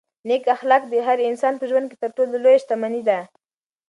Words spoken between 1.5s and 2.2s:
په ژوند کې تر